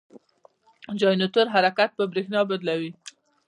جنراتور 0.99 1.47
حرکت 1.55 1.89
په 1.97 2.03
برېښنا 2.11 2.39
بدلوي. 2.49 2.91